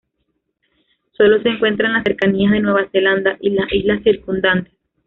[1.15, 4.73] Solo se encuentra en las cercanías de Nueva Zelanda y las islas circundantes.